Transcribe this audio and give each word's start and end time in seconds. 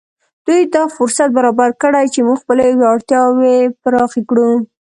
دوی 0.45 0.61
دا 0.75 0.83
فرصت 0.95 1.29
برابر 1.37 1.69
کړی 1.81 2.05
چې 2.13 2.19
موږ 2.27 2.37
خپلې 2.43 2.65
وړتیاوې 2.79 3.57
پراخې 3.83 4.21
کړو 4.29 4.49